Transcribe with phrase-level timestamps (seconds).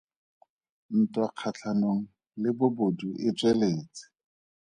[0.99, 2.01] Ntwa kgatlhanong
[2.41, 4.03] le bobodu e tsweletse.